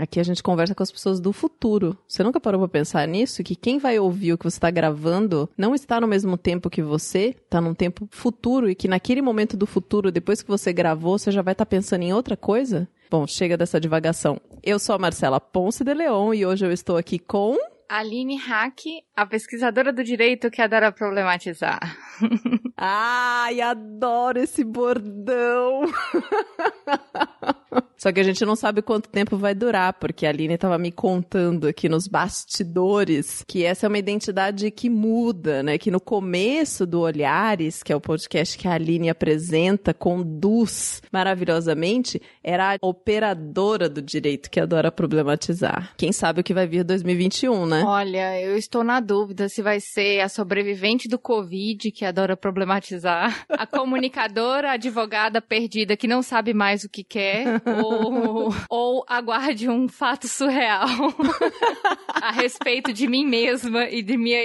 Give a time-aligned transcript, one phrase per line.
[0.00, 1.94] Aqui a gente conversa com as pessoas do futuro.
[2.08, 3.44] Você nunca parou pra pensar nisso?
[3.44, 6.80] Que quem vai ouvir o que você está gravando não está no mesmo tempo que
[6.82, 11.18] você, está num tempo futuro e que naquele momento do futuro, depois que você gravou,
[11.18, 12.88] você já vai estar tá pensando em outra coisa?
[13.10, 14.40] Bom, chega dessa divagação.
[14.62, 17.58] Eu sou a Marcela Ponce de Leon e hoje eu estou aqui com.
[17.86, 18.84] Aline Hack,
[19.20, 21.78] a pesquisadora do direito que adora problematizar.
[22.74, 25.82] Ai, adoro esse bordão!
[28.00, 30.90] Só que a gente não sabe quanto tempo vai durar, porque a Aline estava me
[30.90, 35.76] contando aqui nos bastidores que essa é uma identidade que muda, né?
[35.76, 42.22] Que no começo do Olhares, que é o podcast que a Aline apresenta, conduz maravilhosamente,
[42.42, 45.92] era a operadora do direito que adora problematizar.
[45.98, 47.84] Quem sabe o que vai vir 2021, né?
[47.84, 53.44] Olha, eu estou na dúvida se vai ser a sobrevivente do Covid que adora problematizar,
[53.48, 59.68] a comunicadora, advogada perdida que não sabe mais o que quer, ou ou, ou aguarde
[59.68, 60.86] um fato surreal
[62.06, 64.38] a respeito de mim mesma e de minha,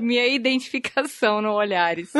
[0.00, 2.12] minha identificação no Olhares.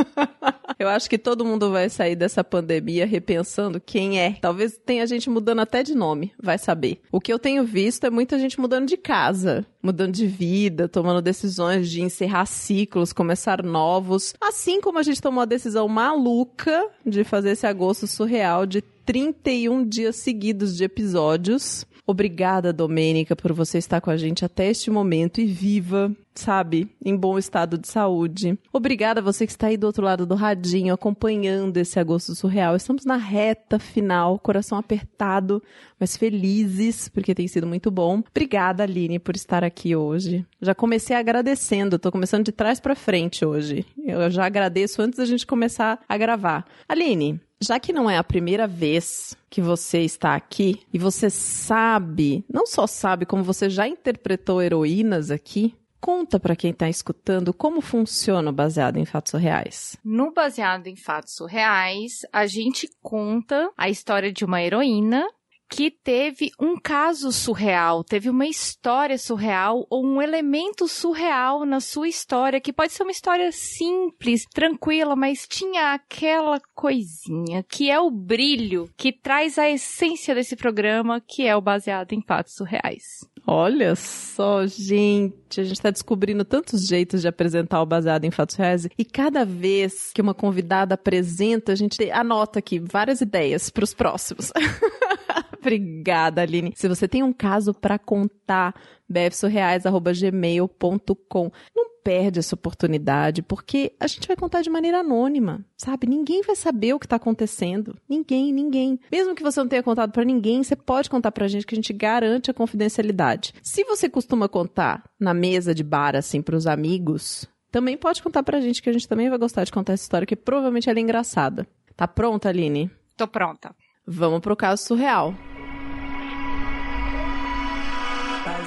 [0.76, 4.32] Eu acho que todo mundo vai sair dessa pandemia repensando quem é.
[4.40, 7.00] Talvez tenha gente mudando até de nome, vai saber.
[7.12, 11.20] O que eu tenho visto é muita gente mudando de casa, mudando de vida, tomando
[11.20, 14.32] decisões de encerrar ciclos, começar novos.
[14.40, 19.86] Assim como a gente tomou a decisão maluca de fazer esse agosto surreal de 31
[19.86, 21.84] dias seguidos de episódios.
[22.06, 27.16] Obrigada, Domênica, por você estar com a gente até este momento e viva, sabe, em
[27.16, 28.58] bom estado de saúde.
[28.72, 32.76] Obrigada a você que está aí do outro lado do radinho, acompanhando esse agosto surreal.
[32.76, 35.62] Estamos na reta final, coração apertado,
[35.98, 38.22] mas felizes, porque tem sido muito bom.
[38.30, 40.44] Obrigada, Aline, por estar aqui hoje.
[40.60, 43.86] Já comecei agradecendo, estou começando de trás para frente hoje.
[43.96, 46.64] Eu já agradeço antes da gente começar a gravar.
[46.88, 52.44] Aline, já que não é a primeira vez que você está aqui e você sabe,
[52.52, 55.74] não só sabe, como você já interpretou heroínas aqui,
[56.04, 59.96] conta para quem está escutando como funciona o baseado em fatos reais.
[60.04, 65.26] No baseado em fatos reais, a gente conta a história de uma heroína
[65.66, 72.06] que teve um caso surreal, teve uma história surreal ou um elemento surreal na sua
[72.06, 78.10] história, que pode ser uma história simples, tranquila, mas tinha aquela coisinha que é o
[78.10, 83.02] brilho que traz a essência desse programa, que é o baseado em fatos surreais.
[83.46, 88.56] Olha só, gente, a gente está descobrindo tantos jeitos de apresentar o baseado em fatos
[88.56, 93.84] reais e cada vez que uma convidada apresenta, a gente anota aqui várias ideias para
[93.84, 94.50] os próximos.
[95.60, 96.72] Obrigada, Aline.
[96.74, 98.74] Se você tem um caso para contar,
[99.08, 101.52] bfsurreais.gmail.com.
[101.74, 106.06] Não perde essa oportunidade, porque a gente vai contar de maneira anônima, sabe?
[106.06, 107.96] Ninguém vai saber o que está acontecendo.
[108.06, 109.00] Ninguém, ninguém.
[109.10, 111.76] Mesmo que você não tenha contado para ninguém, você pode contar pra gente que a
[111.76, 113.54] gente garante a confidencialidade.
[113.62, 118.60] Se você costuma contar na mesa de bar, assim, pros amigos, também pode contar pra
[118.60, 121.02] gente que a gente também vai gostar de contar essa história, que provavelmente ela é
[121.02, 121.66] engraçada.
[121.96, 122.90] Tá pronta, Aline?
[123.16, 123.74] Tô pronta.
[124.06, 125.34] Vamos pro caso surreal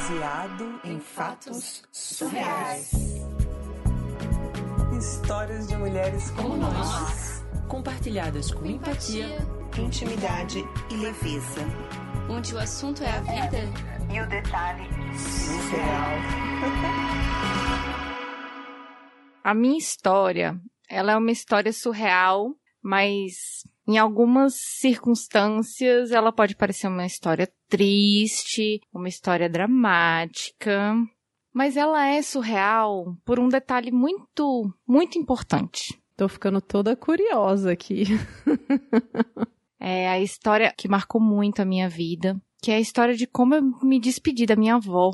[0.07, 2.93] baseado em fatos surreais.
[4.97, 9.37] Histórias de mulheres como, como nós, compartilhadas com empatia,
[9.77, 11.61] intimidade e leveza.
[12.29, 13.59] Onde o assunto é a vida
[14.13, 16.11] e o detalhe surreal.
[19.43, 20.59] A minha história,
[20.89, 28.81] ela é uma história surreal, mas em algumas circunstâncias, ela pode parecer uma história triste,
[28.93, 30.93] uma história dramática,
[31.53, 35.99] mas ela é surreal por um detalhe muito, muito importante.
[36.17, 38.03] Tô ficando toda curiosa aqui.
[39.79, 43.55] é a história que marcou muito a minha vida, que é a história de como
[43.55, 45.11] eu me despedi da minha avó.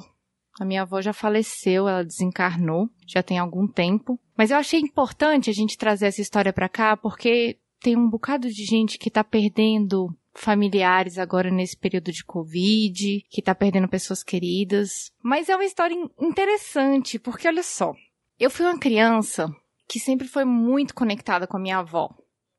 [0.59, 4.19] A minha avó já faleceu, ela desencarnou, já tem algum tempo.
[4.38, 8.49] Mas eu achei importante a gente trazer essa história para cá porque tem um bocado
[8.49, 14.23] de gente que tá perdendo familiares agora nesse período de Covid, que tá perdendo pessoas
[14.23, 15.12] queridas.
[15.21, 17.94] Mas é uma história interessante, porque olha só,
[18.39, 19.53] eu fui uma criança
[19.88, 22.09] que sempre foi muito conectada com a minha avó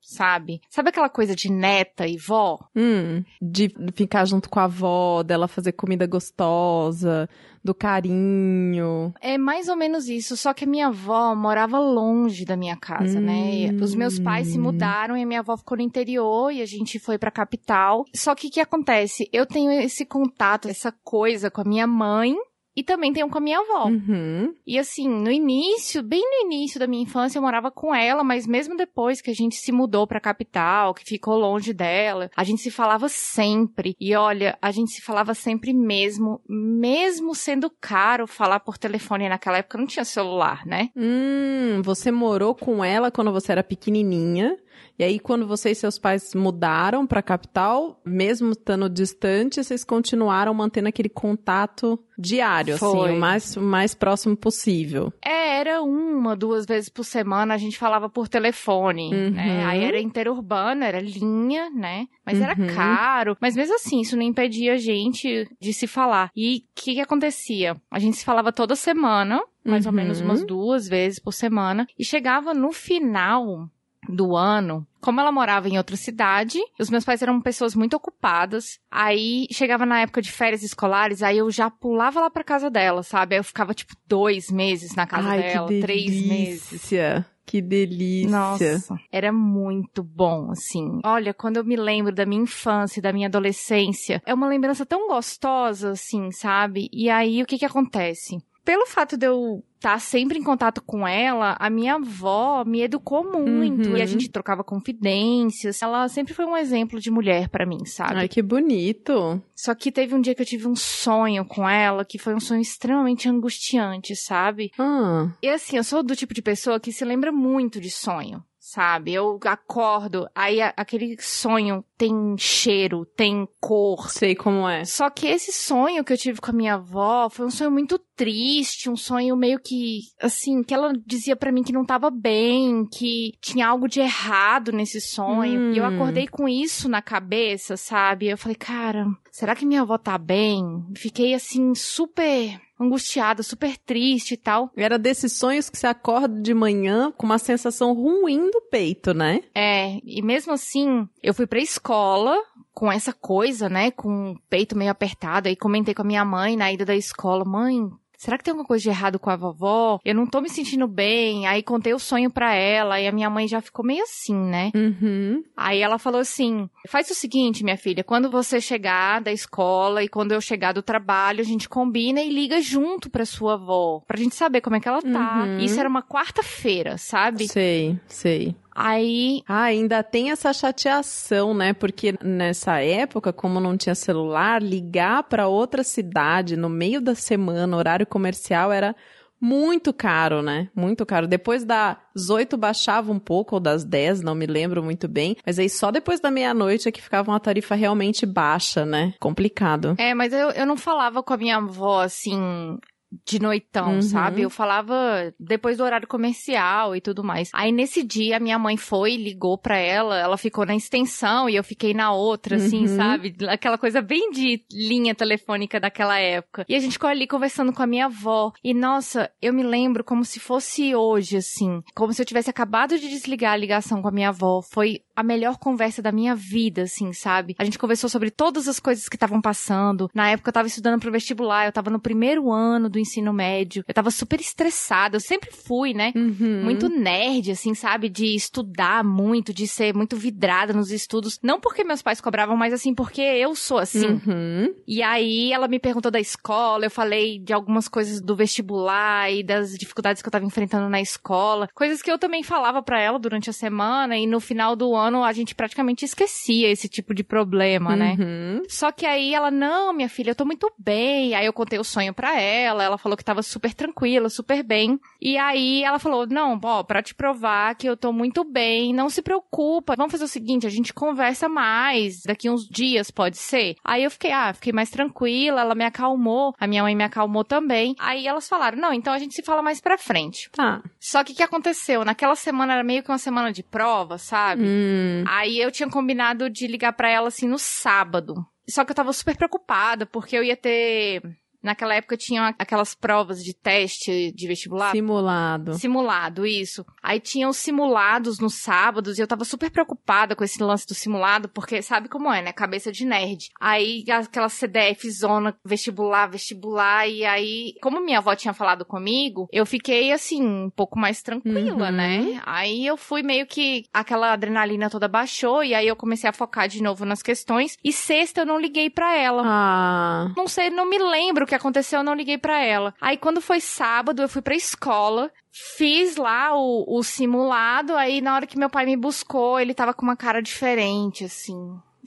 [0.05, 0.61] sabe?
[0.69, 2.59] Sabe aquela coisa de neta e vó?
[2.77, 7.29] Hum, de ficar junto com a avó, dela fazer comida gostosa,
[7.65, 9.15] do carinho.
[9.21, 13.19] É mais ou menos isso, só que a minha avó morava longe da minha casa,
[13.19, 13.71] né?
[13.71, 13.73] hum.
[13.73, 13.83] né?
[13.83, 16.99] Os meus pais se mudaram e a minha avó ficou no interior e a gente
[16.99, 18.05] foi pra capital.
[18.15, 19.29] Só que o que acontece?
[19.33, 22.37] Eu tenho esse contato, essa coisa com a minha mãe
[22.77, 23.87] e também tenho com a minha avó.
[23.87, 24.55] Uhum.
[24.67, 28.47] E assim, no início, bem no início da minha infância, eu morava com ela, mas
[28.47, 32.63] mesmo depois que a gente se mudou pra capital, que ficou longe dela, a gente
[32.63, 33.95] se falava sempre.
[34.01, 39.29] E olha, a gente se falava sempre mesmo, mesmo sendo caro falar por telefone.
[39.29, 40.91] Naquela época não tinha celular, né?
[40.97, 44.57] Hum, você morou com ela quando você era pequenininha.
[44.99, 50.55] E aí, quando você e seus pais mudaram pra capital, mesmo estando distante, vocês continuaram
[50.55, 53.11] mantendo aquele contato diário, assim, Foi.
[53.13, 55.13] o mais, o mais próximo possível.
[55.25, 59.31] É, era uma, duas vezes por semana a gente falava por telefone, Uhum.
[59.31, 59.65] né?
[59.67, 62.07] Aí era interurbano, era linha, né?
[62.25, 62.67] Mas era Uhum.
[62.75, 63.37] caro.
[63.41, 66.31] Mas mesmo assim, isso não impedia a gente de se falar.
[66.37, 67.77] E o que, que acontecia?
[67.91, 69.97] A gente se falava toda semana, mais ou Uhum.
[69.97, 71.87] menos umas duas vezes por semana.
[71.99, 73.69] E chegava no final
[74.09, 78.79] do ano, como ela morava em outra cidade, os meus pais eram pessoas muito ocupadas.
[78.91, 83.03] Aí chegava na época de férias escolares, aí eu já pulava lá pra casa dela,
[83.03, 83.35] sabe?
[83.35, 86.69] Aí eu ficava tipo dois meses na casa Ai, dela, que três meses.
[86.71, 87.27] delícia.
[87.47, 88.31] Que delícia.
[88.31, 91.01] Nossa, era muito bom, assim.
[91.05, 95.09] Olha, quando eu me lembro da minha infância, da minha adolescência, é uma lembrança tão
[95.09, 96.89] gostosa, assim, sabe?
[96.91, 98.39] E aí, o que que acontece?
[98.65, 103.23] Pelo fato de eu estar sempre em contato com ela, a minha avó me educou
[103.23, 103.97] muito Uhum.
[103.99, 105.83] e a gente trocava confidências.
[105.83, 108.17] Ela sempre foi um exemplo de mulher pra mim, sabe?
[108.17, 109.43] Ai, que bonito.
[109.55, 112.41] Só que teve um dia que eu tive um sonho com ela, que foi um
[112.41, 114.71] sonho extremamente angustiante, sabe?
[114.79, 118.43] Ah, E assim, eu sou do tipo de pessoa que se lembra muito de sonho,
[118.59, 119.13] sabe?
[119.13, 124.11] Eu acordo, aí a- aquele sonho tem cheiro, tem cor.
[124.11, 124.85] sei como é.
[124.85, 127.99] Só que esse sonho que eu tive com a minha avó foi um sonho muito
[128.17, 132.87] triste, um sonho meio que, assim, que ela dizia pra mim que não tava bem,
[132.87, 135.73] que tinha algo de errado nesse sonho.
[135.73, 135.89] E eu Hum.
[135.89, 138.27] acordei com isso na cabeça, sabe?
[138.29, 140.63] Eu falei, cara, será que minha avó tá bem?
[140.97, 144.71] Fiquei assim, super angustiada, super triste e tal.
[144.77, 149.41] Era desses sonhos que você acorda de manhã com uma sensação ruim do peito, né?
[149.55, 152.37] É, e mesmo assim, eu fui pra escola
[152.73, 156.57] com essa coisa, né, com o peito meio apertado, aí comentei com a minha mãe
[156.57, 157.89] na ida da escola, mãe,
[158.25, 159.99] será que tem alguma coisa de errado com a vovó?
[160.05, 161.47] Eu não tô me sentindo bem.
[161.47, 164.73] Aí contei o sonho pra ela e a minha mãe já ficou meio assim, né?
[164.75, 165.45] Uhum.
[165.57, 170.09] Aí ela falou assim: faz o seguinte, minha filha, quando você chegar da escola e
[170.09, 174.19] quando eu chegar do trabalho, a gente combina e liga junto pra sua avó, pra
[174.19, 175.45] gente saber como é que ela tá.
[175.45, 175.59] Uhum.
[175.59, 177.47] Isso era uma quarta-feira, sabe?
[177.49, 178.57] Sei, sei.
[178.75, 181.73] Aí Ah, ainda tem essa chateação, né?
[181.73, 187.77] Porque nessa época, como não tinha celular, ligar pra outra cidade no meio da semana,
[187.77, 188.95] horário comercial, era
[189.41, 190.69] muito caro, né?
[190.75, 191.27] Muito caro.
[191.27, 195.37] Depois das 8 baixava um pouco, ou das 10, não me lembro muito bem.
[195.45, 199.13] Mas aí só depois da meia-noite é que ficava uma tarifa realmente baixa, né?
[199.21, 199.95] Complicado.
[199.99, 202.79] É, mas eu, eu não falava com a minha avó assim.
[203.27, 204.03] De noitão, Uhum.
[204.03, 204.43] sabe?
[204.43, 207.51] Eu falava depois do horário comercial e tudo mais.
[207.55, 211.57] Aí nesse dia a minha mãe foi, ligou pra ela, ela ficou na extensão e
[211.57, 212.97] eu fiquei na outra, assim, Uhum.
[212.97, 213.35] sabe?
[213.49, 216.65] Aquela coisa bem de linha telefônica daquela época.
[216.69, 218.53] E a gente ficou ali conversando com a minha avó.
[218.63, 221.83] E nossa, eu me lembro como se fosse hoje, assim.
[221.95, 224.61] Como se eu tivesse acabado de desligar a ligação com a minha avó.
[224.73, 227.55] Foi a melhor conversa da minha vida, assim, sabe?
[227.59, 230.11] A gente conversou sobre todas as coisas que estavam passando.
[230.15, 233.85] Na época eu tava estudando pro vestibular, eu tava no primeiro ano do ensino médio.
[233.87, 236.13] Eu tava super estressada, eu sempre fui, né?
[236.17, 236.65] Uhum.
[236.65, 238.09] Muito nerd, assim, sabe?
[238.09, 241.39] De estudar muito, de ser muito vidrada nos estudos.
[241.43, 244.21] Não porque meus pais cobravam, mas assim, porque eu sou assim.
[244.27, 244.75] Uhum.
[244.87, 249.43] E aí ela me perguntou da escola, eu falei de algumas coisas do vestibular e
[249.43, 253.19] das dificuldades que eu tava enfrentando na escola, coisas que eu também falava pra ela
[253.19, 257.25] durante a semana e no final do ano a gente praticamente esquecia esse tipo de
[257.25, 258.17] problema, né?
[258.19, 258.63] Uhum.
[258.69, 261.35] Só que aí ela, não, minha filha, eu tô muito bem.
[261.35, 264.99] Aí eu contei o sonho pra ela, ela falou que tava super tranquila, super bem.
[265.21, 269.09] E aí ela falou, não, ó, pra te provar que eu tô muito bem, não
[269.09, 269.97] se preocupa.
[269.97, 273.77] Vamos fazer o seguinte, a gente conversa mais, daqui uns dias pode ser?
[273.85, 277.45] Aí eu fiquei, ah, fiquei mais tranquila, ela me acalmou, a minha mãe me acalmou
[277.45, 277.95] também.
[277.99, 280.51] Aí elas falaram, não, então a gente se fala mais pra frente.
[280.53, 280.83] Tá.
[281.01, 282.05] Só que o que aconteceu?
[282.05, 284.65] Naquela semana era meio que uma semana de prova, sabe?
[284.65, 284.94] Hum.
[285.27, 288.45] Aí eu tinha combinado de ligar pra ela assim no sábado.
[288.69, 291.23] Só que eu tava super preocupada, porque eu ia ter.
[291.65, 294.93] Naquela época tinha aquelas provas de teste de vestibular.
[294.93, 295.75] Simulado.
[295.75, 296.85] Simulado, isso.
[297.03, 300.95] Aí tinham os simulados nos sábados e eu tava super preocupada com esse lance do
[300.95, 302.53] simulado, porque sabe como é, né?
[302.53, 303.49] Cabeça de nerd.
[303.59, 309.65] Aí aquela CDF zona vestibular, vestibular, e aí, como minha avó tinha falado comigo, eu
[309.65, 311.93] fiquei assim, um pouco mais tranquila, Uhum.
[311.93, 312.43] né?
[312.45, 316.69] Aí eu fui meio que aquela adrenalina toda baixou, e aí eu comecei a focar
[316.69, 317.77] de novo nas questões.
[317.83, 319.43] E sexta eu não liguei pra ela.
[319.47, 320.33] Ah.
[320.37, 322.95] Não sei, não me lembro o que aconteceu, eu não liguei pra ela.
[323.01, 328.35] Aí quando foi sábado, eu fui pra escola, fiz lá o, o simulado, aí na
[328.35, 331.57] hora que meu pai me buscou, ele tava com uma cara diferente, assim.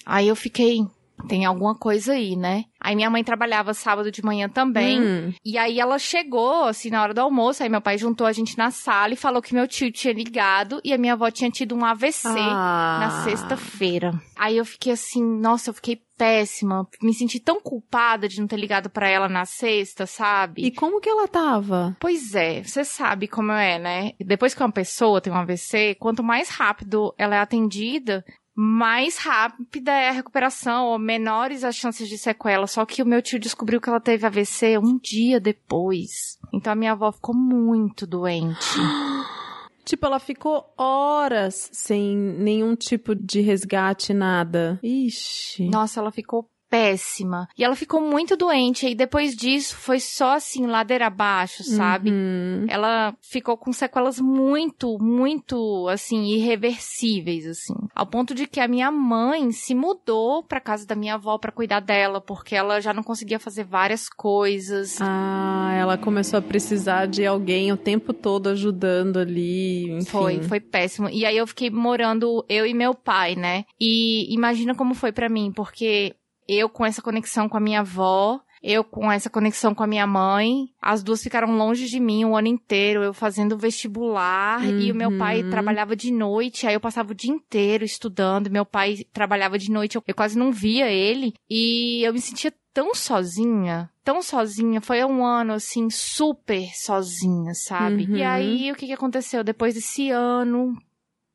[0.05, 0.79] Aí eu fiquei,
[1.27, 2.65] tem alguma coisa aí, né?
[2.79, 5.01] Aí minha mãe trabalhava sábado de manhã também.
[5.01, 5.33] Hum.
[5.43, 7.63] E aí ela chegou, assim, na hora do almoço.
[7.63, 10.79] Aí meu pai juntou a gente na sala e falou que meu tio tinha ligado
[10.83, 12.97] e a minha avó tinha tido um AVC Ah.
[12.99, 14.13] na sexta-feira.
[14.37, 16.87] Aí eu fiquei assim, nossa, eu fiquei péssima.
[17.01, 20.63] Me senti tão culpada de não ter ligado pra ela na sexta, sabe?
[20.65, 21.95] E como que ela tava?
[21.99, 24.11] Pois é, você sabe como é, né?
[24.19, 28.23] Depois que uma pessoa tem um AVC, quanto mais rápido ela é atendida,
[28.59, 32.65] mais rápida é a recuperação, ou menores as chances de sequela.
[32.65, 36.39] Só que o meu tio descobriu que ela teve AVC um dia depois.
[36.51, 38.57] Então a minha avó ficou muito doente.
[39.85, 44.77] Tipo, ela ficou horas sem nenhum tipo de resgate, nada.
[44.83, 45.69] Ixi.
[45.69, 47.47] Nossa, ela ficou péssima.
[47.57, 48.87] E ela ficou muito doente.
[48.87, 52.11] E depois disso, foi só assim, ladeira abaixo, sabe?
[52.11, 52.65] Uhum.
[52.69, 57.75] Ela ficou com sequelas muito, muito, assim, irreversíveis, assim.
[57.95, 61.51] Ao ponto de que a minha mãe se mudou pra casa da minha avó pra
[61.51, 64.97] cuidar dela, porque ela já não conseguia fazer várias coisas.
[65.01, 69.91] Ah, ela começou a precisar de alguém o tempo todo ajudando ali.
[69.91, 70.05] Enfim.
[70.05, 71.09] Foi, foi péssimo.
[71.09, 73.65] E aí eu fiquei morando, eu e meu pai, né?
[73.79, 76.15] E imagina como foi pra mim, porque
[76.47, 80.07] eu com essa conexão com a minha avó, eu com essa conexão com a minha
[80.07, 84.95] mãe, as duas ficaram longe de mim o ano inteiro, eu fazendo vestibular e o
[84.95, 85.49] meu pai Uhum.
[85.49, 89.95] trabalhava de noite, aí eu passava o dia inteiro estudando, meu pai trabalhava de noite,
[89.95, 95.03] eu, eu quase não via ele e eu me sentia tão sozinha, tão sozinha, foi
[95.05, 98.05] um ano assim super sozinha, sabe?
[98.05, 98.17] Uhum.
[98.17, 100.75] E aí o que que aconteceu depois desse ano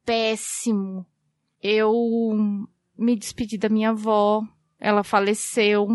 [0.04, 1.06] péssimo?
[1.62, 1.92] Eu
[2.98, 4.42] me despedi da minha avó,
[4.82, 5.88] ela faleceu.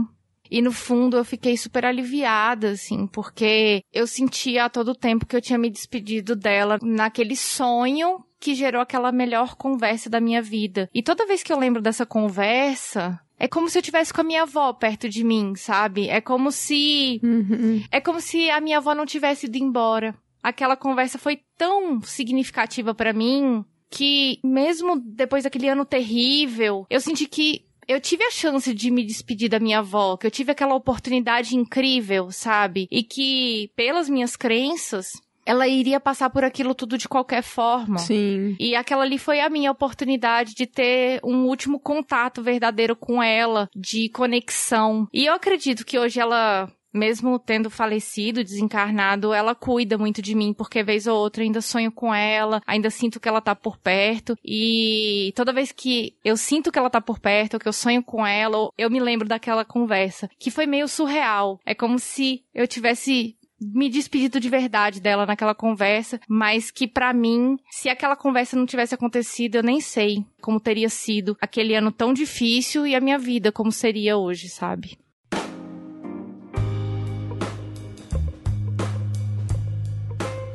[0.49, 5.35] E no fundo eu fiquei super aliviada, assim, porque eu sentia a todo tempo que
[5.35, 10.89] eu tinha me despedido dela naquele sonho que gerou aquela melhor conversa da minha vida.
[10.93, 14.23] E toda vez que eu lembro dessa conversa, é como se eu tivesse com a
[14.23, 16.07] minha avó perto de mim, sabe?
[16.07, 17.83] É como se Uhum.
[17.91, 20.15] é como se a minha avó não tivesse ido embora.
[20.41, 27.27] Aquela conversa foi tão significativa pra mim que mesmo depois daquele ano terrível, eu senti
[27.27, 30.75] que eu tive a chance de me despedir da minha avó, que eu tive aquela
[30.75, 32.87] oportunidade incrível, sabe?
[32.91, 35.11] E que pelas minhas crenças,
[35.45, 37.99] ela iria passar por aquilo tudo de qualquer forma.
[37.99, 38.57] Sim.
[38.59, 43.69] E aquela ali foi a minha oportunidade de ter um último contato verdadeiro com ela,
[43.73, 45.07] de conexão.
[45.13, 50.53] E eu acredito que hoje ela, mesmo tendo falecido, desencarnado, ela cuida muito de mim,
[50.53, 54.35] porque vez ou outra ainda sonho com ela, ainda sinto que ela tá por perto.
[54.43, 58.03] E toda vez que eu sinto que ela tá por perto, ou que eu sonho
[58.03, 61.59] com ela, eu me lembro daquela conversa, que foi meio surreal.
[61.65, 67.13] É como se eu tivesse me despedido de verdade dela naquela conversa, mas que pra
[67.13, 71.91] mim, se aquela conversa não tivesse acontecido, eu nem sei como teria sido aquele ano
[71.91, 74.97] tão difícil e a minha vida como seria hoje, sabe?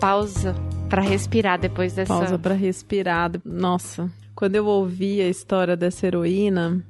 [0.02, 0.52] Pausa
[0.90, 3.30] pra respirar depois dessa Pausa pra respirar.
[3.44, 6.84] Nossa, quando eu ouvi a história dessa heroína,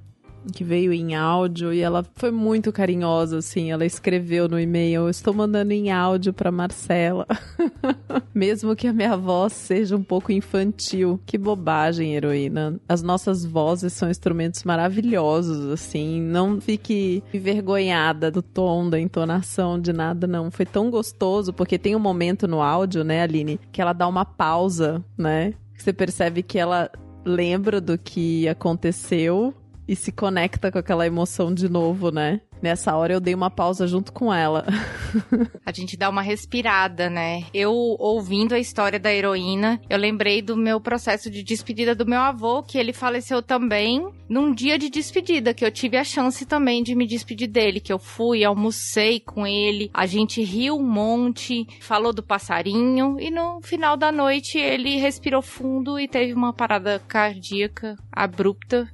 [0.53, 5.35] que veio em áudio, e ela foi muito carinhosa, assim, ela escreveu no e-mail, estou
[5.35, 7.27] mandando em áudio pra Marcela.
[8.35, 11.21] Mesmo que a minha voz seja um pouco infantil.
[11.27, 12.81] Que bobagem, heroína.
[12.89, 19.93] As nossas vozes são instrumentos maravilhosos, assim, não fique envergonhada do tom, da entonação, de
[19.93, 20.51] nada, não.
[20.51, 24.25] Foi tão gostoso, porque tem um momento no áudio, né, Aline, que ela dá uma
[24.25, 25.55] pausa, né?
[25.77, 26.91] Você percebe que ela
[27.25, 29.55] lembra do que aconteceu
[29.93, 32.41] e se conecta com aquela emoção de novo, né?
[32.63, 34.65] Nessa hora eu dei uma pausa junto com ela.
[35.67, 37.45] A gente dá uma respirada, né?
[37.53, 42.21] Eu, ouvindo a história da heroína, eu lembrei do meu processo de despedida do meu
[42.21, 46.83] avô, que ele faleceu também num dia de despedida, que eu tive a chance também
[46.83, 51.67] de me despedir dele, que eu fui, almocei com ele, a gente riu um monte,
[51.81, 57.03] falou do passarinho, e no final da noite ele respirou fundo e teve uma parada
[57.07, 58.89] cardíaca abrupta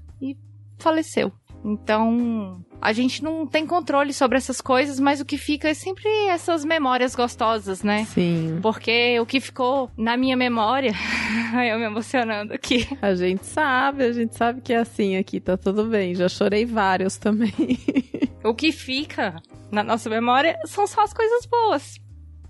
[0.79, 1.33] faleceu.
[1.65, 6.09] Então, a gente não tem controle sobre essas coisas, mas o que fica é sempre
[6.29, 8.05] essas memórias gostosas, né?
[8.05, 8.59] Sim.
[8.63, 10.93] Porque o que ficou na minha memória,
[11.69, 12.87] eu me emocionando aqui.
[13.03, 16.15] A gente sabe, a gente sabe que é assim aqui, tá tudo bem.
[16.15, 17.53] Já chorei vários também.
[18.45, 21.97] O que fica na nossa memória são só as coisas boas.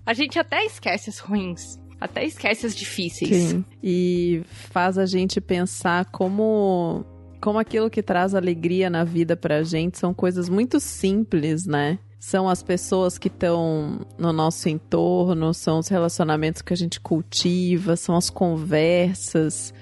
[0.05, 3.35] A gente até esquece as ruins, até esquece as difíceis.
[3.35, 3.65] Sim.
[3.83, 7.03] E faz a gente pensar como
[7.39, 11.99] como aquilo que traz alegria na vida pra gente são coisas muito simples, né?
[12.19, 17.95] são as pessoas que estão no nosso entorno, são os relacionamentos que a gente cultiva,
[17.95, 19.73] são as conversas.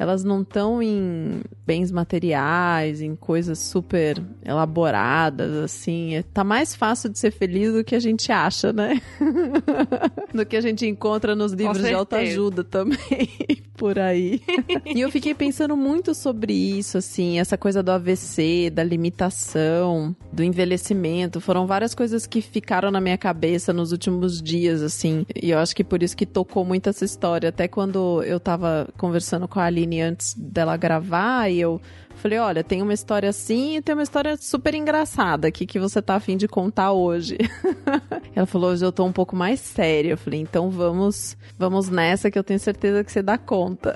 [0.00, 6.14] Elas não estão em bens materiais, em coisas super elaboradas, assim.
[6.14, 8.98] É, tá mais fácil de ser feliz do que a gente acha, né?
[10.32, 13.28] do que a gente encontra nos livros de autoajuda também,
[13.76, 14.40] por aí.
[14.86, 20.42] e eu fiquei pensando muito sobre isso, assim, essa coisa do AVC, da limitação, do
[20.42, 21.42] envelhecimento.
[21.42, 25.26] Foram várias coisas que ficaram na minha cabeça nos últimos dias, assim.
[25.36, 27.50] E eu acho que por isso que tocou muito essa história.
[27.50, 31.80] Até quando eu tava conversando com a Aline antes dela gravar, e eu
[32.20, 36.02] Falei, olha, tem uma história assim e tem uma história super engraçada aqui que você
[36.02, 37.38] tá afim de contar hoje.
[38.36, 40.10] Ela falou, hoje eu tô um pouco mais séria.
[40.10, 43.94] Eu falei, então vamos, vamos nessa que eu tenho certeza que você dá conta.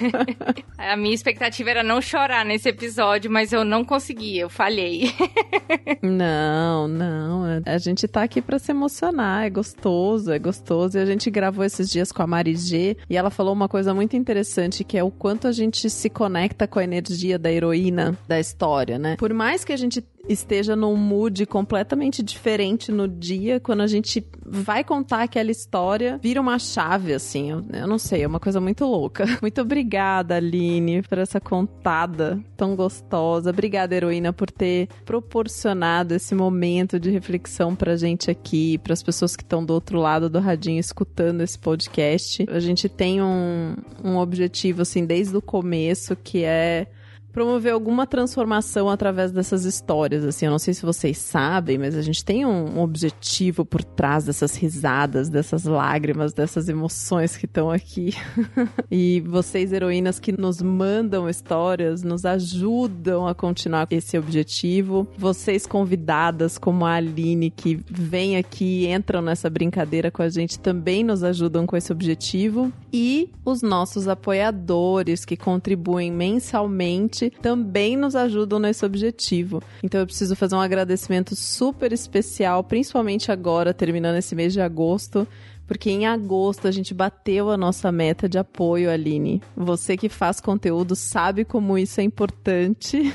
[0.78, 5.12] A minha expectativa era não chorar nesse episódio, mas eu não consegui, eu falhei.
[6.02, 7.44] Não, não.
[7.64, 10.98] A gente tá aqui pra se emocionar, é gostoso, é gostoso.
[10.98, 13.94] E a gente gravou esses dias com a Mari G e ela falou uma coisa
[13.94, 18.16] muito interessante que é o quanto a gente se conecta com a energia da heroína
[18.26, 19.16] da história, né?
[19.16, 24.24] Por mais que a gente esteja num mood completamente diferente no dia, quando a gente
[24.44, 27.50] vai contar aquela história, vira uma chave, assim.
[27.50, 29.24] Eu, não sei, é uma coisa muito louca.
[29.42, 33.50] Muito obrigada, Aline, por essa contada tão gostosa.
[33.50, 39.34] Obrigada, heroína, por ter proporcionado esse momento de reflexão pra gente aqui, para as pessoas
[39.34, 42.46] que estão do outro lado do radinho escutando esse podcast.
[42.48, 46.86] A gente tem um, um objetivo, assim, desde o começo, que é
[47.32, 52.02] promover alguma transformação através dessas histórias, assim, eu não sei se vocês sabem, mas a
[52.02, 58.14] gente tem um, objetivo por trás dessas risadas, dessas lágrimas, dessas emoções que estão aqui.
[58.90, 65.06] e vocês, heroínas, que nos mandam histórias, nos ajudam a continuar esse objetivo.
[65.16, 70.58] Vocês, convidadas, como a Aline, que vem aqui e entram nessa brincadeira com a gente,
[70.58, 72.72] também nos ajudam com esse objetivo.
[72.92, 79.62] E os nossos apoiadores, que contribuem mensalmente também nos ajudam nesse objetivo.
[79.82, 85.26] Então eu preciso fazer um agradecimento super especial, principalmente agora, terminando esse mês de agosto,
[85.66, 89.40] porque em agosto a gente bateu a nossa meta de apoio, Aline.
[89.56, 93.12] Você que faz conteúdo sabe como isso é importante.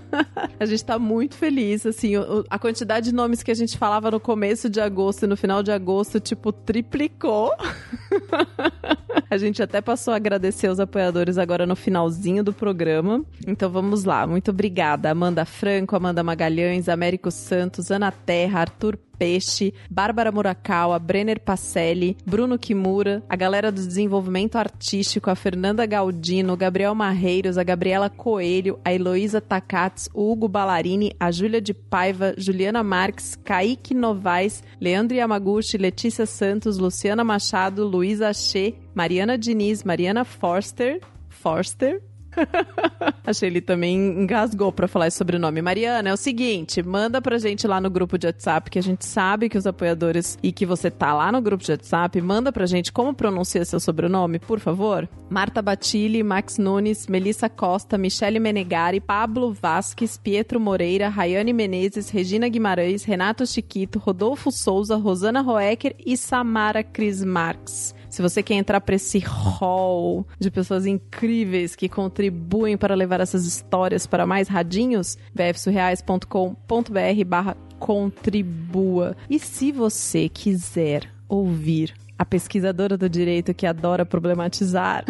[0.60, 2.12] a gente tá muito feliz, assim,
[2.50, 5.62] a quantidade de nomes que a gente falava no começo de agosto e no final
[5.62, 7.50] de agosto, tipo, triplicou.
[9.30, 13.24] a gente até passou a agradecer os apoiadores agora no finalzinho do programa.
[13.46, 14.26] Então vamos lá.
[14.26, 21.40] Muito obrigada, Amanda Franco, Amanda Magalhães, Américo Santos, Ana Terra, Arthur Peixe, Bárbara Murakawa, Brenner
[21.40, 28.10] Pacelli, Bruno Kimura, a galera do desenvolvimento artístico, a Fernanda Galdino, Gabriel Marreiros, a Gabriela
[28.10, 34.62] Coelho, a Heloísa Takats, o Hugo Ballarini, a Júlia de Paiva, Juliana Marques, Kaique Novaes,
[34.80, 42.00] Leandro Yamaguchi, Letícia Santos, Luciana Machado, Luísa Achê, Mariana Diniz, Mariana Forster, Forster,
[43.24, 45.62] a Shelly também engasgou para falar esse sobrenome.
[45.62, 49.04] Mariana, é o seguinte, manda pra gente lá no grupo de WhatsApp, que a gente
[49.04, 52.66] sabe que os apoiadores e que você tá lá no grupo de WhatsApp, manda pra
[52.66, 55.08] gente como pronuncia seu sobrenome, por favor.
[55.30, 62.48] Marta Batilli, Max Nunes, Melissa Costa, Michele Menegari, Pablo Vasques, Pietro Moreira, Rayane Menezes, Regina
[62.48, 67.94] Guimarães, Renato Chiquito, Rodolfo Souza, Rosana Roecker e Samara Cris Marques.
[68.14, 73.44] Se você quer entrar para esse hall de pessoas incríveis que contribuem para levar essas
[73.44, 79.16] histórias para mais radinhos, bfsurreais.com.br barra contribua.
[79.28, 85.04] E se você quiser ouvir a pesquisadora do direito que adora problematizar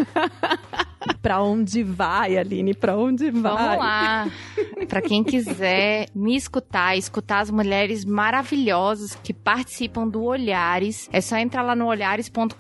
[1.25, 2.75] Pra onde vai, Aline?
[2.75, 3.55] Pra onde vai?
[3.55, 4.31] Vamos lá.
[4.87, 11.39] Pra quem quiser me escutar, escutar as mulheres maravilhosas que participam do Olhares, é só
[11.39, 12.55] entrar lá no olhares.com.br.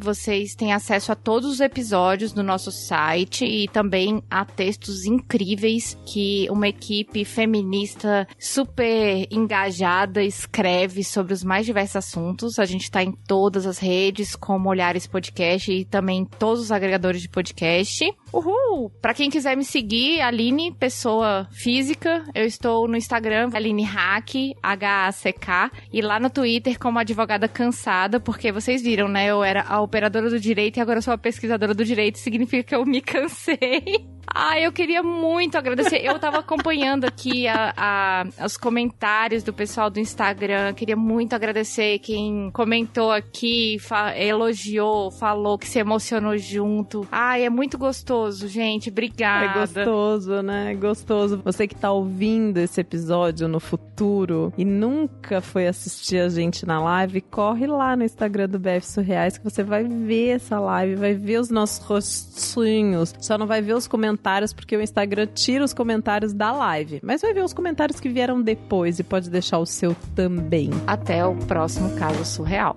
[0.00, 5.94] Vocês têm acesso a todos os episódios do nosso site e também a textos incríveis
[6.06, 12.58] que uma equipe feminista super engajada escreve sobre os mais diversos assuntos.
[12.58, 16.72] A gente tá em todas as redes, como Olhares Podcast e também em todos os
[16.72, 17.41] agregadores de podcast.
[18.32, 18.90] Uhul!
[19.00, 25.70] Pra quem quiser me seguir, Aline, pessoa física, eu estou no Instagram, Aline Hack, H-A-C-K,
[25.92, 29.26] e lá no Twitter como advogada cansada, porque vocês viram, né?
[29.26, 32.74] Eu era a operadora do direito e agora sou a pesquisadora do direito, significa que
[32.74, 34.12] eu me cansei.
[34.34, 36.00] Ah, eu queria muito agradecer.
[36.02, 40.72] Eu tava acompanhando aqui a, a, os comentários do pessoal do Instagram.
[40.72, 47.06] Queria muito agradecer quem comentou aqui, fa elogiou, falou que se emocionou junto.
[47.12, 48.90] Ah, Ai, é muito gostoso, gente.
[48.90, 49.58] Obrigada.
[49.58, 50.72] É gostoso, né?
[50.72, 51.40] É gostoso.
[51.42, 56.78] Você que tá ouvindo esse episódio no futuro e nunca foi assistir a gente na
[56.78, 61.14] live, corre lá no Instagram do BF Surreais que você vai ver essa live, vai
[61.14, 63.14] ver os nossos rostinhos.
[63.18, 67.00] Só não vai ver os comentários porque o Instagram tira os comentários da live.
[67.02, 70.68] Mas vai ver os comentários que vieram depois e pode deixar o seu também.
[70.86, 72.76] Até o próximo caso surreal.